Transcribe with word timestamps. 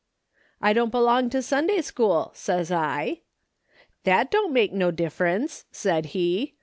"'I 0.63 0.73
don't 0.73 0.89
belong 0.89 1.29
to 1.29 1.43
Sunday 1.43 1.81
school,' 1.83 2.31
says 2.33 2.71
I. 2.71 3.21
"'That 4.03 4.31
don't 4.31 4.51
make 4.51 4.73
no 4.73 4.89
difference,' 4.89 5.65
said 5.71 6.07
he. 6.17 6.55